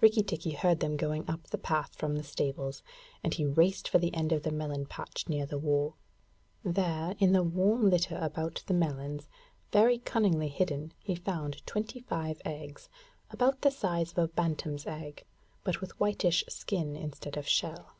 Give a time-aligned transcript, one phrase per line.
[0.00, 2.82] Rikki tikki heard them going up the path from the stables,
[3.22, 5.96] and he raced for the end of the melon patch near the wall.
[6.64, 9.28] There, in the warm litter about the melons,
[9.72, 12.88] very cunningly hidden, he found twenty five eggs,
[13.30, 15.24] about the size of a bantam's eggs,
[15.62, 17.96] but with whitish skin instead of shell.